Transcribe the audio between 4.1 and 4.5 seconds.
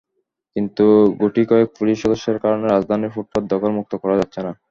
যাচ্ছে